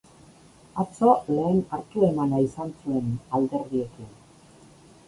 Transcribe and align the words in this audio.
Atzo 0.83 1.11
lehen 1.35 1.61
hartu-emana 1.75 2.41
izan 2.47 2.75
zuen 2.81 3.13
alderdiekin. 3.41 4.15